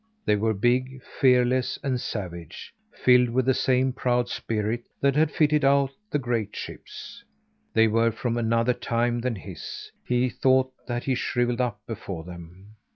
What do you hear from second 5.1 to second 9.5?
had fitted out the great ships. They were from another time than